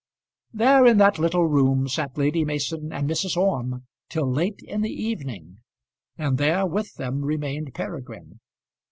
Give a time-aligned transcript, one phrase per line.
[0.51, 3.37] There, in that little room, sat Lady Mason and Mrs.
[3.37, 5.59] Orme till late in the evening,
[6.17, 8.39] and there, with them, remained Peregrine.